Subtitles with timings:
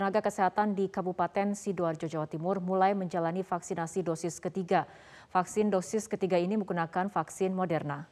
[0.00, 4.88] tenaga kesehatan di Kabupaten Sidoarjo, Jawa Timur mulai menjalani vaksinasi dosis ketiga.
[5.28, 8.08] Vaksin dosis ketiga ini menggunakan vaksin Moderna.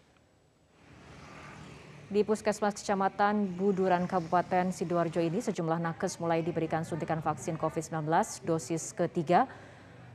[2.12, 8.04] Di Puskesmas Kecamatan Buduran Kabupaten Sidoarjo ini sejumlah nakes mulai diberikan suntikan vaksin COVID-19
[8.44, 9.48] dosis ketiga.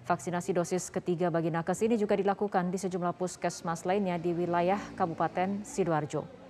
[0.05, 5.65] Vaksinasi dosis ketiga bagi nakes ini juga dilakukan di sejumlah puskesmas lainnya di wilayah Kabupaten
[5.65, 6.42] Sidoarjo.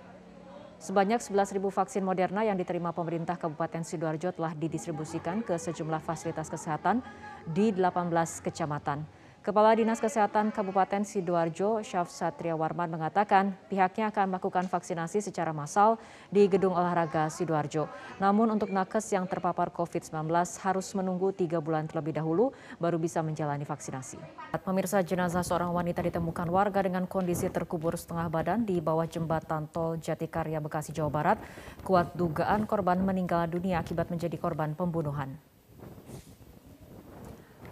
[0.84, 7.00] Sebanyak 11.000 vaksin Moderna yang diterima pemerintah Kabupaten Sidoarjo telah didistribusikan ke sejumlah fasilitas kesehatan
[7.48, 8.12] di 18
[8.44, 9.00] kecamatan.
[9.44, 16.00] Kepala Dinas Kesehatan Kabupaten Sidoarjo, Syaf Satria Warman mengatakan pihaknya akan melakukan vaksinasi secara massal
[16.32, 17.84] di Gedung Olahraga Sidoarjo.
[18.24, 20.32] Namun untuk nakes yang terpapar COVID-19
[20.64, 24.16] harus menunggu tiga bulan terlebih dahulu baru bisa menjalani vaksinasi.
[24.64, 30.00] Pemirsa jenazah seorang wanita ditemukan warga dengan kondisi terkubur setengah badan di bawah jembatan tol
[30.00, 31.36] Jatikarya Bekasi, Jawa Barat.
[31.84, 35.36] Kuat dugaan korban meninggal dunia akibat menjadi korban pembunuhan.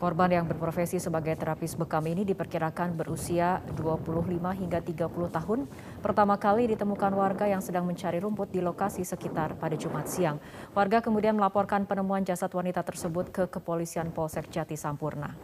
[0.03, 5.70] Korban yang berprofesi sebagai terapis bekam ini diperkirakan berusia 25 hingga 30 tahun.
[6.03, 10.42] Pertama kali ditemukan warga yang sedang mencari rumput di lokasi sekitar pada Jumat siang.
[10.75, 15.39] Warga kemudian melaporkan penemuan jasad wanita tersebut ke kepolisian Polsek Jati Sampurna.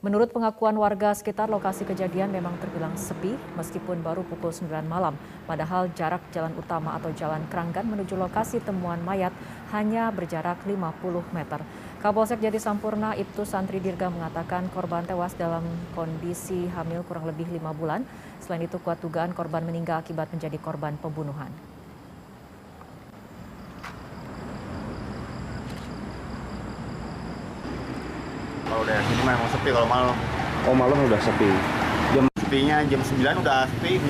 [0.00, 5.12] Menurut pengakuan warga sekitar lokasi kejadian memang terbilang sepi meskipun baru pukul 9 malam.
[5.44, 9.28] Padahal jarak jalan utama atau jalan Keranggan menuju lokasi temuan mayat
[9.76, 10.80] hanya berjarak 50
[11.36, 11.60] meter.
[12.00, 15.60] Kapolsek Jati Sampurna Ibtu Santri Dirga mengatakan korban tewas dalam
[15.92, 18.08] kondisi hamil kurang lebih lima bulan.
[18.40, 21.52] Selain itu kuat dugaan korban meninggal akibat menjadi korban pembunuhan.
[28.64, 30.16] Kalau udah sini memang sepi kalau malam.
[30.64, 31.52] Oh malam udah sepi.
[32.16, 34.00] Jam Sepinya jam 9 udah sepi.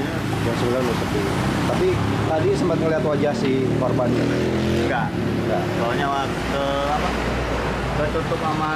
[0.47, 1.23] jam 9 udah sepi.
[1.67, 1.89] Tapi
[2.31, 4.23] tadi sempat ngeliat wajah si korbannya.
[4.87, 5.11] Enggak.
[5.11, 5.65] Enggak.
[5.75, 7.40] Soalnya waktu apa?
[8.01, 8.73] Ketutup sama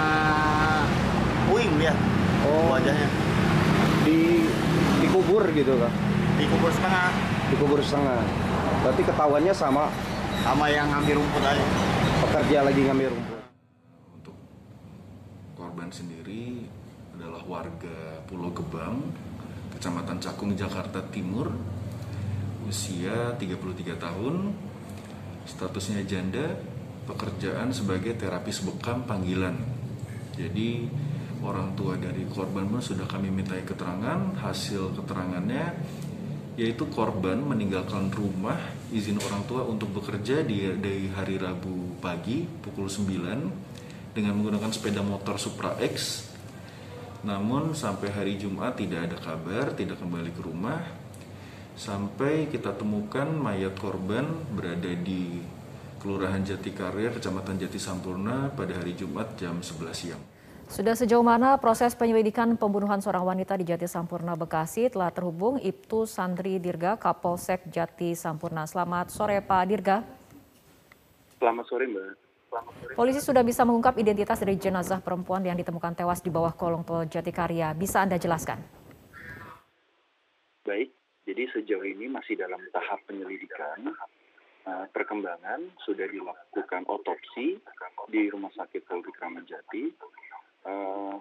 [1.48, 1.96] puing dia.
[2.44, 2.76] Oh.
[2.76, 3.08] Wajahnya.
[4.04, 4.44] Di
[5.00, 5.92] dikubur gitu kan.
[6.36, 7.08] Dikubur setengah
[7.48, 8.20] Dikubur setengah.
[8.84, 9.88] Berarti ketahuannya sama
[10.44, 11.64] sama yang ngambil rumput aja.
[12.28, 13.38] pekerja lagi ngambil rumput.
[14.12, 14.36] Untuk
[15.56, 16.68] korban sendiri
[17.16, 19.08] adalah warga Pulau Gebang,
[19.76, 21.52] Kecamatan Cakung, Jakarta Timur,
[22.68, 24.56] usia 33 tahun,
[25.48, 26.58] statusnya janda,
[27.04, 29.56] pekerjaan sebagai terapis bekam panggilan.
[30.34, 30.88] Jadi
[31.44, 35.76] orang tua dari korban pun sudah kami mintai keterangan, hasil keterangannya
[36.54, 38.54] yaitu korban meninggalkan rumah
[38.94, 45.03] izin orang tua untuk bekerja di dari hari Rabu pagi pukul 9 dengan menggunakan sepeda
[45.03, 46.31] motor Supra X.
[47.26, 50.78] Namun sampai hari Jumat tidak ada kabar, tidak kembali ke rumah.
[51.75, 54.22] Sampai kita temukan mayat korban
[54.54, 55.42] berada di
[56.04, 60.20] Kelurahan Jatikarya, Kecamatan Jati Sampurna pada hari Jumat jam 11 siang.
[60.69, 66.04] Sudah sejauh mana proses penyelidikan pembunuhan seorang wanita di Jati Sampurna Bekasi telah terhubung Ibtu
[66.04, 68.69] Sandri Dirga Kapolsek Jati Sampurna.
[68.69, 70.04] Selamat sore Pak Dirga.
[71.41, 72.12] Selamat sore Mbak.
[73.00, 77.09] Polisi sudah bisa mengungkap identitas dari jenazah perempuan yang ditemukan tewas di bawah kolong tol
[77.09, 77.72] Jatikarya.
[77.72, 78.60] Bisa Anda jelaskan?
[80.69, 80.92] Baik,
[81.25, 83.88] jadi sejauh ini masih dalam tahap penyelidikan.
[84.64, 87.60] Uh, perkembangan sudah dilakukan otopsi
[88.08, 89.92] di Rumah Sakit Polri Kramat Jati.
[90.64, 91.20] Uh,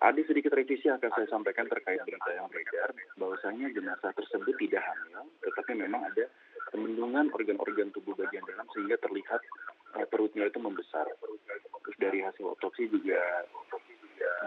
[0.00, 2.88] ada sedikit revisi yang akan saya sampaikan terkait berita yang beredar
[3.20, 6.24] bahwasanya jenazah tersebut tidak hamil, tetapi memang ada
[6.72, 9.44] pemendungan organ-organ tubuh bagian dalam sehingga terlihat
[10.00, 11.04] uh, perutnya itu membesar.
[11.20, 13.44] Terus dari hasil otopsi juga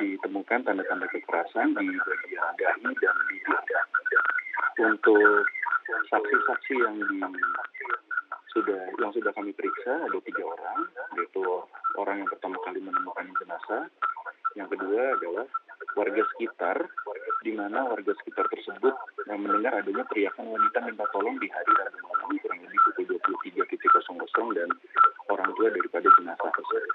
[0.02, 3.38] ditemukan tanda-tanda kekerasan di bagian dahi dan di.
[4.76, 5.46] Untuk
[6.12, 7.18] saksi-saksi yang di
[8.56, 10.88] sudah yang sudah kami periksa ada tiga orang,
[11.20, 11.44] yaitu
[12.00, 13.84] orang yang pertama kali menemukan jenazah,
[14.56, 15.46] yang kedua adalah
[16.00, 16.78] warga sekitar,
[17.44, 18.96] di mana warga sekitar tersebut
[19.30, 23.06] yang mendengar adanya teriakan wanita minta tolong di hari Rabu malam kurang lebih pukul
[23.62, 24.70] 23.00 dan
[25.30, 26.94] orang tua daripada jenazah tersebut.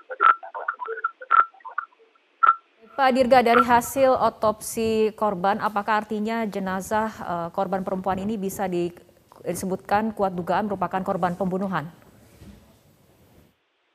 [2.91, 8.93] Pak Dirga, dari hasil otopsi korban, apakah artinya jenazah uh, korban perempuan ini bisa di,
[9.41, 11.89] disebutkan kuat dugaan merupakan korban pembunuhan?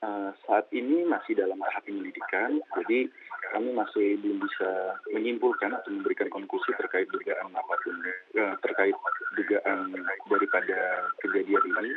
[0.02, 3.06] Uh, saat ini masih dalam tahap penyelidikan, jadi
[3.86, 7.96] masih belum bisa menyimpulkan atau memberikan konklusi terkait dugaan apa pun,
[8.42, 8.98] uh, terkait
[9.38, 9.94] dugaan
[10.26, 11.94] daripada kejadian ini.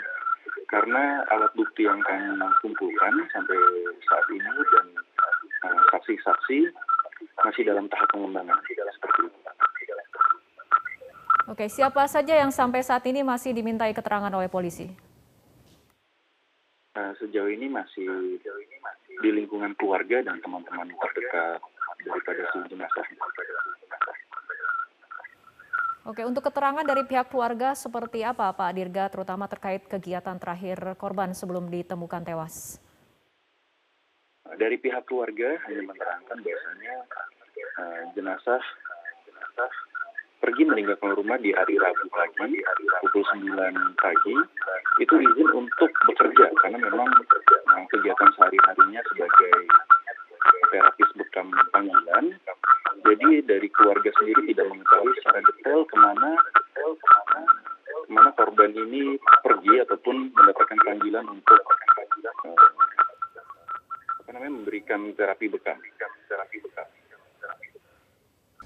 [0.68, 3.56] Karena alat bukti yang kami kumpulkan sampai
[4.04, 4.86] saat ini dan
[5.96, 9.38] saksi-saksi uh, masih dalam tahap pengembangan seperti itu.
[11.48, 14.84] Oke, siapa saja yang sampai saat ini masih dimintai keterangan oleh polisi?
[16.92, 18.36] Uh, sejauh ini masih
[19.24, 21.64] di lingkungan keluarga dan teman-teman terdekat
[22.08, 23.06] daripada si jenazah.
[26.08, 31.36] Oke, untuk keterangan dari pihak keluarga seperti apa Pak Dirga, terutama terkait kegiatan terakhir korban
[31.36, 32.80] sebelum ditemukan tewas?
[34.56, 36.94] Dari pihak keluarga hanya menerangkan bahwasanya
[37.76, 38.62] uh, jenazah
[39.28, 39.72] jenazah
[40.40, 42.56] pergi meninggalkan rumah di hari Rabu pagi
[43.04, 43.52] pukul 9
[44.00, 44.36] pagi
[45.04, 49.54] itu izin untuk bekerja karena memang uh, kegiatan sehari-harinya sebagai
[50.72, 51.07] terapis
[51.38, 52.24] bekam panggilan
[53.06, 56.30] jadi dari keluarga sendiri tidak mengetahui secara detail ke mana
[56.74, 62.64] ke mana korban ini pergi ataupun mendapatkan panggilan untuk uh,
[64.24, 65.12] apa namanya memberikan.
[65.14, 65.78] Terapi bekam.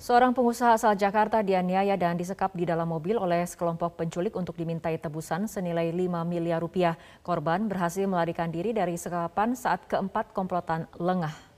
[0.03, 4.99] Seorang pengusaha asal Jakarta dianiaya dan disekap di dalam mobil oleh sekelompok penculik untuk dimintai
[4.99, 6.99] tebusan senilai 5 miliar rupiah.
[7.23, 11.52] Korban berhasil melarikan diri dari sekapan saat keempat komplotan lengah.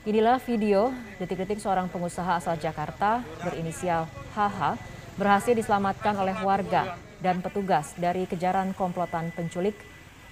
[0.00, 4.80] Inilah video detik-detik seorang pengusaha asal Jakarta berinisial HH
[5.20, 9.76] berhasil diselamatkan oleh warga dan petugas dari kejaran komplotan penculik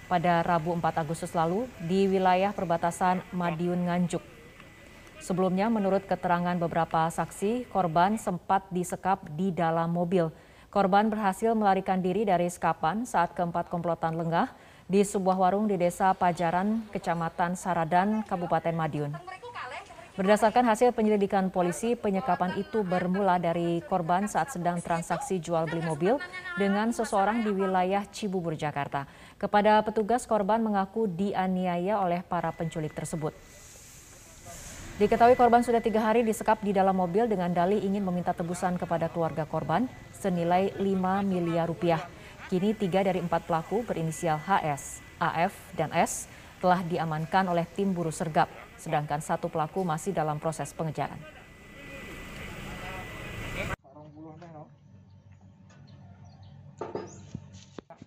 [0.09, 4.25] pada Rabu 4 Agustus lalu di wilayah perbatasan Madiun Nganjuk.
[5.21, 10.33] Sebelumnya menurut keterangan beberapa saksi, korban sempat disekap di dalam mobil.
[10.73, 14.49] Korban berhasil melarikan diri dari sekapan saat keempat komplotan lengah
[14.89, 19.13] di sebuah warung di desa Pajaran, Kecamatan Saradan, Kabupaten Madiun.
[20.19, 26.19] Berdasarkan hasil penyelidikan polisi, penyekapan itu bermula dari korban saat sedang transaksi jual beli mobil
[26.59, 29.07] dengan seseorang di wilayah Cibubur, Jakarta.
[29.39, 33.31] Kepada petugas, korban mengaku dianiaya oleh para penculik tersebut.
[34.99, 39.07] Diketahui korban sudah tiga hari disekap di dalam mobil dengan dalih ingin meminta tebusan kepada
[39.07, 42.03] keluarga korban senilai 5 miliar rupiah.
[42.51, 46.27] Kini tiga dari empat pelaku berinisial HS, AF, dan S
[46.59, 51.19] telah diamankan oleh tim buru sergap, sedangkan satu pelaku masih dalam proses pengejaran.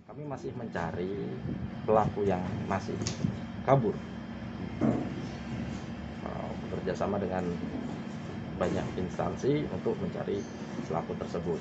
[0.07, 1.11] Kami masih mencari
[1.83, 2.95] pelaku yang masih
[3.67, 3.95] kabur.
[6.71, 7.43] Bekerja sama dengan
[8.55, 10.39] banyak instansi untuk mencari
[10.87, 11.59] pelaku tersebut.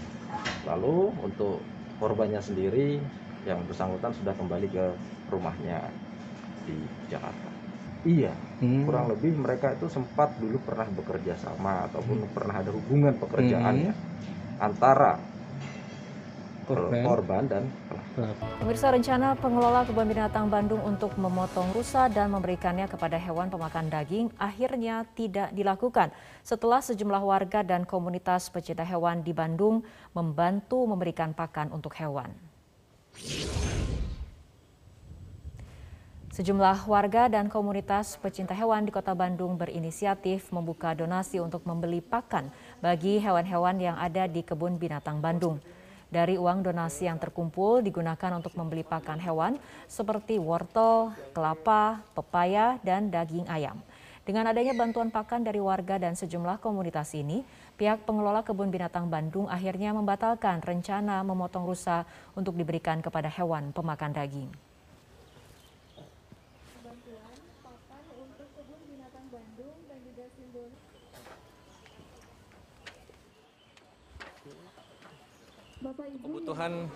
[0.67, 1.59] Lalu untuk
[1.99, 3.03] korbannya sendiri
[3.43, 4.87] yang bersangkutan sudah kembali ke
[5.35, 5.83] rumahnya
[6.63, 6.79] di
[7.11, 7.60] Jakarta.
[8.01, 8.33] Iya,
[8.65, 8.89] hmm.
[8.89, 12.33] kurang lebih mereka itu sempat dulu pernah bekerja sama ataupun hmm.
[12.33, 13.95] pernah ada hubungan pekerjaan hmm.
[14.57, 15.21] antara
[16.65, 17.65] korban, korban dan
[18.61, 24.35] Pemirsa rencana pengelola kebun binatang Bandung untuk memotong rusa dan memberikannya kepada hewan pemakan daging
[24.35, 26.11] akhirnya tidak dilakukan
[26.43, 32.35] setelah sejumlah warga dan komunitas pecinta hewan di Bandung membantu memberikan pakan untuk hewan.
[36.41, 42.49] Sejumlah warga dan komunitas pecinta hewan di Kota Bandung berinisiatif membuka donasi untuk membeli pakan
[42.81, 45.61] bagi hewan-hewan yang ada di kebun binatang Bandung.
[46.09, 53.13] Dari uang donasi yang terkumpul digunakan untuk membeli pakan hewan seperti wortel, kelapa, pepaya, dan
[53.13, 53.77] daging ayam.
[54.25, 57.45] Dengan adanya bantuan pakan dari warga dan sejumlah komunitas ini,
[57.77, 64.17] pihak pengelola kebun binatang Bandung akhirnya membatalkan rencana memotong rusa untuk diberikan kepada hewan pemakan
[64.17, 64.70] daging.
[76.19, 76.91] Kebutuhan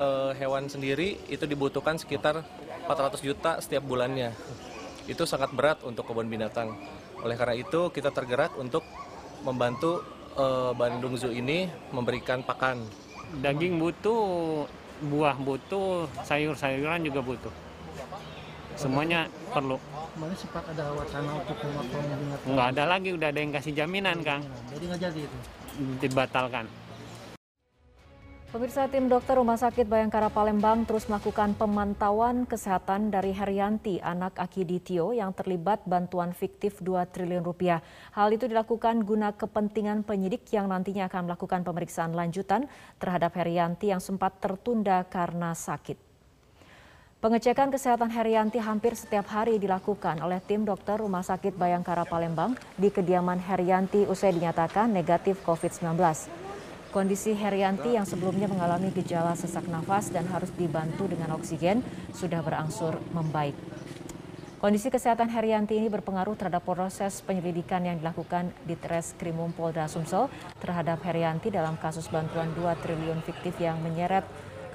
[0.00, 2.40] uh, hewan sendiri itu dibutuhkan sekitar
[2.88, 4.32] 400 juta setiap bulannya.
[5.04, 6.72] Itu sangat berat untuk kebun binatang.
[7.20, 8.80] Oleh karena itu kita tergerak untuk
[9.44, 10.00] membantu
[10.40, 12.80] uh, Bandung Zoo ini memberikan pakan.
[13.44, 14.64] Daging butuh,
[15.12, 17.52] buah butuh, sayur-sayuran juga butuh.
[18.80, 19.76] Semuanya perlu.
[20.16, 22.48] Kemarin sempat ada wacana untuk memotong binatang.
[22.48, 24.42] Nggak ada lagi, udah ada yang kasih jaminan, Kang.
[24.72, 25.38] Jadi nggak jadi itu?
[26.00, 26.83] Dibatalkan.
[28.54, 34.62] Pemirsa tim dokter Rumah Sakit Bayangkara Palembang terus melakukan pemantauan kesehatan dari Herianti, anak Aki
[34.62, 37.82] Ditio yang terlibat bantuan fiktif 2 triliun rupiah.
[38.14, 42.70] Hal itu dilakukan guna kepentingan penyidik yang nantinya akan melakukan pemeriksaan lanjutan
[43.02, 45.98] terhadap Herianti yang sempat tertunda karena sakit.
[47.18, 52.86] Pengecekan kesehatan Herianti hampir setiap hari dilakukan oleh tim dokter Rumah Sakit Bayangkara Palembang di
[52.86, 56.43] kediaman Herianti usai dinyatakan negatif COVID-19.
[56.94, 61.82] Kondisi Herianti yang sebelumnya mengalami gejala sesak nafas dan harus dibantu dengan oksigen
[62.14, 63.58] sudah berangsur membaik.
[64.62, 70.30] Kondisi kesehatan Herianti ini berpengaruh terhadap proses penyelidikan yang dilakukan di Treskrimum Polda Sumsel
[70.62, 74.22] terhadap Herianti dalam kasus bantuan 2 triliun fiktif yang menyeret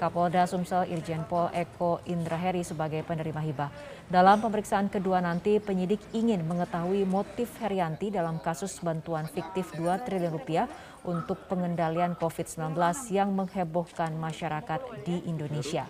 [0.00, 3.68] Kapolda Sumsel Irjen Pol Eko Indraheri sebagai penerima hibah.
[4.08, 10.32] Dalam pemeriksaan kedua nanti, penyidik ingin mengetahui motif Herianti dalam kasus bantuan fiktif 2 triliun
[10.32, 10.64] rupiah
[11.04, 12.80] untuk pengendalian COVID-19
[13.12, 15.84] yang menghebohkan masyarakat di Indonesia.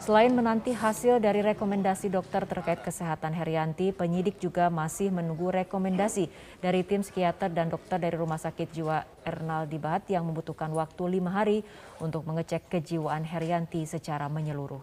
[0.00, 6.32] Selain menanti hasil dari rekomendasi dokter terkait kesehatan Herianti, penyidik juga masih menunggu rekomendasi
[6.64, 11.36] dari tim psikiater dan dokter dari Rumah Sakit Jiwa Ernaldi Bahat yang membutuhkan waktu lima
[11.36, 11.60] hari
[12.00, 14.80] untuk mengecek kejiwaan Herianti secara menyeluruh.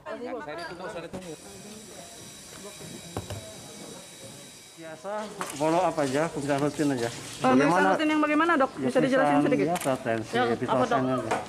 [4.77, 5.11] Biasa
[5.57, 7.09] follow up aja, pemeriksaan rutin aja.
[7.41, 8.71] Pemeriksaan rutin yang bagaimana dok?
[8.77, 9.65] Bisa dijelasin sedikit?
[9.73, 10.97] Biasa tensi, Ya, apa, aja.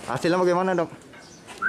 [0.08, 1.07] Hasilnya bagaimana dok?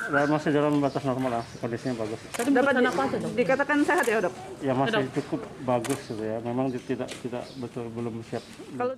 [0.09, 2.19] Dan masih dalam batas normal lah, kondisinya bagus.
[2.33, 4.33] Dapat di- dikatakan sehat ya dok?
[4.59, 6.41] Ya masih cukup bagus gitu ya.
[6.41, 8.41] Memang tidak tidak betul belum siap.
[8.73, 8.97] Kalau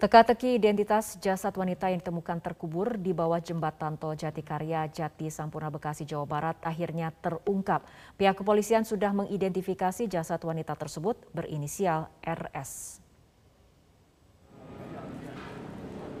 [0.00, 6.08] Teka-teki identitas jasad wanita yang ditemukan terkubur di bawah jembatan tol Jatikarya, Jati Sampurna, Bekasi,
[6.08, 7.84] Jawa Barat akhirnya terungkap.
[8.16, 12.99] Pihak kepolisian sudah mengidentifikasi jasad wanita tersebut berinisial RS.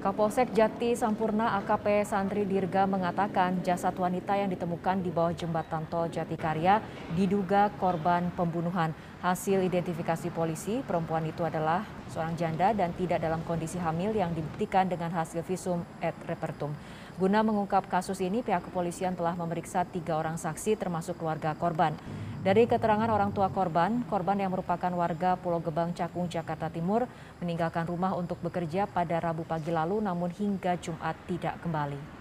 [0.00, 6.08] Kapolsek Jati Sampurna AKP Santri Dirga mengatakan jasad wanita yang ditemukan di bawah jembatan tol
[6.08, 6.80] Jatikarya
[7.12, 8.96] diduga korban pembunuhan.
[9.20, 14.88] Hasil identifikasi polisi, perempuan itu adalah seorang janda dan tidak dalam kondisi hamil yang dibuktikan
[14.88, 16.72] dengan hasil visum et repertum.
[17.20, 21.92] Guna mengungkap kasus ini, pihak kepolisian telah memeriksa tiga orang saksi termasuk keluarga korban.
[22.40, 27.04] Dari keterangan orang tua korban, korban yang merupakan warga Pulau Gebang, Cakung, Jakarta Timur,
[27.36, 32.20] meninggalkan rumah untuk bekerja pada Rabu pagi lalu namun hingga Jumat tidak kembali.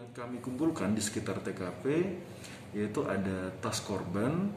[0.00, 1.84] yang kami kumpulkan di sekitar TKP
[2.72, 4.48] yaitu ada tas korban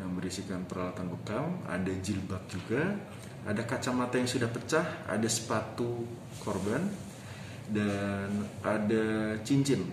[0.00, 2.96] yang berisikan peralatan bekam, ada jilbab juga,
[3.44, 6.08] ada kacamata yang sudah pecah, ada sepatu
[6.40, 6.88] korban,
[7.70, 8.30] dan
[8.62, 9.86] ada cincin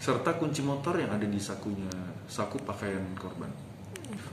[0.00, 1.88] serta kunci motor yang ada di sakunya
[2.28, 3.48] saku pakaian korban.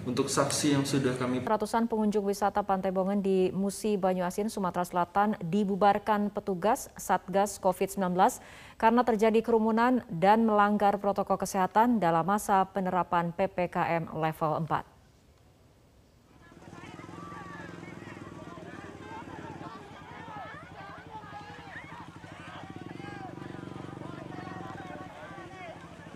[0.02, 5.38] Untuk saksi yang sudah kami Ratusan pengunjung wisata Pantai Bongen di Musi Banyuasin, Sumatera Selatan
[5.40, 8.18] dibubarkan petugas Satgas COVID-19
[8.76, 14.91] karena terjadi kerumunan dan melanggar protokol kesehatan dalam masa penerapan PPKM level 4.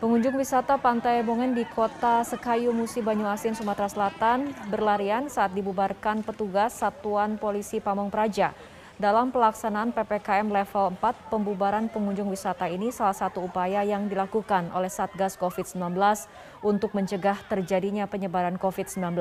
[0.05, 6.77] Pengunjung wisata Pantai Bongen di kota Sekayu Musi Banyuasin, Sumatera Selatan berlarian saat dibubarkan petugas
[6.77, 8.53] Satuan Polisi Pamong Praja.
[9.01, 14.93] Dalam pelaksanaan PPKM level 4, pembubaran pengunjung wisata ini salah satu upaya yang dilakukan oleh
[14.93, 15.97] Satgas COVID-19
[16.61, 19.17] untuk mencegah terjadinya penyebaran COVID-19.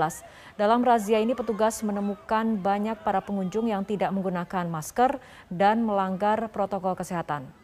[0.60, 5.16] Dalam razia ini petugas menemukan banyak para pengunjung yang tidak menggunakan masker
[5.48, 7.63] dan melanggar protokol kesehatan.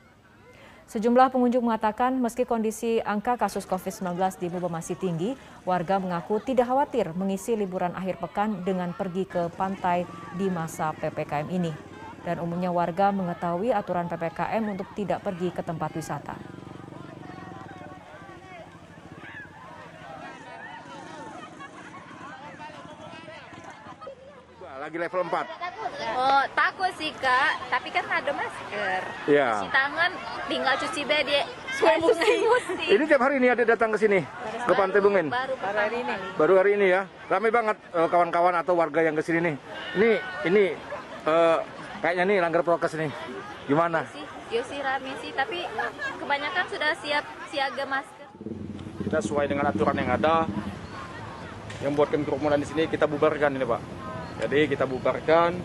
[0.90, 4.10] Sejumlah pengunjung mengatakan meski kondisi angka kasus COVID-19
[4.42, 9.54] di Buba masih tinggi, warga mengaku tidak khawatir mengisi liburan akhir pekan dengan pergi ke
[9.54, 10.02] pantai
[10.34, 11.70] di masa PPKM ini.
[12.26, 16.59] Dan umumnya warga mengetahui aturan PPKM untuk tidak pergi ke tempat wisata.
[24.90, 26.18] Lagi level 4.
[26.18, 29.00] Oh, takut sih kak, tapi kan ada masker.
[29.30, 29.62] Iya.
[29.62, 30.10] Cuci tangan,
[30.50, 31.38] tinggal cuci bed di
[31.78, 32.34] sungai musi.
[32.98, 34.18] Ini tiap hari ini ada datang ke sini
[34.66, 35.30] ke Pantai Bungen.
[35.30, 36.14] Baru baru hari ini.
[36.34, 37.06] Baru hari ini ya.
[37.30, 39.54] Ramai banget eh, kawan-kawan atau warga yang ke sini nih.
[39.94, 40.10] Ini
[40.50, 40.64] ini
[41.22, 41.58] eh,
[42.02, 43.14] kayaknya nih langgar prokes nih.
[43.70, 44.10] Gimana?
[44.10, 45.70] Sih, yo sih rame sih, tapi
[46.18, 48.26] kebanyakan sudah siap siaga masker.
[49.06, 50.50] kita sesuai dengan aturan yang ada
[51.78, 53.99] yang buatkan kerumunan di sini kita bubarkan ini pak
[54.40, 55.56] jadi kita bubarkan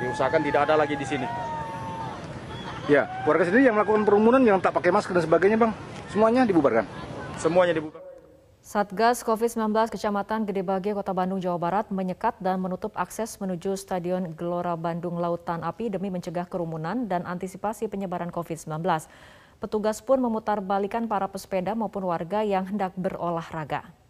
[0.00, 1.28] diusahakan tidak ada lagi di sini
[2.90, 5.70] Ya, warga sendiri yang melakukan kerumunan yang tak pakai masker dan sebagainya, Bang.
[6.10, 6.82] Semuanya dibubarkan.
[7.38, 8.10] semuanya dibubarkan
[8.62, 14.78] Satgas COVID-19 Kecamatan Gedebage, Kota Bandung, Jawa Barat menyekat dan menutup akses menuju Stadion Gelora
[14.78, 18.82] Bandung Lautan Api demi mencegah kerumunan dan antisipasi penyebaran COVID-19.
[19.58, 24.01] Petugas pun memutar balikan para pesepeda maupun warga yang hendak berolahraga.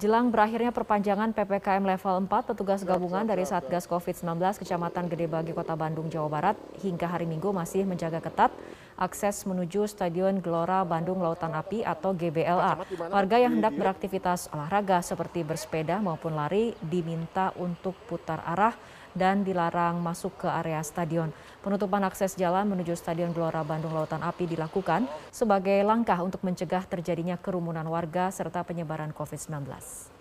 [0.00, 6.08] Jelang berakhirnya perpanjangan PPKM level 4, petugas gabungan dari Satgas COVID-19 Kecamatan Gedebagi, Kota Bandung,
[6.08, 8.48] Jawa Barat hingga hari Minggu masih menjaga ketat
[8.96, 12.80] akses menuju Stadion Gelora Bandung Lautan Api atau GBLA.
[13.12, 18.72] Warga yang hendak beraktivitas olahraga seperti bersepeda maupun lari diminta untuk putar arah
[19.16, 21.32] dan dilarang masuk ke area stadion.
[21.60, 27.36] Penutupan akses jalan menuju Stadion Gelora Bandung Lautan Api dilakukan sebagai langkah untuk mencegah terjadinya
[27.36, 30.19] kerumunan warga serta penyebaran COVID-19.